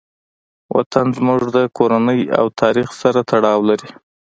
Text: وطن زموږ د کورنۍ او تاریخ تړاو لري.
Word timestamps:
وطن 0.75 1.05
زموږ 1.17 1.41
د 1.55 1.57
کورنۍ 1.77 2.21
او 2.39 2.45
تاریخ 2.61 2.87
تړاو 3.31 3.59
لري. 3.69 3.89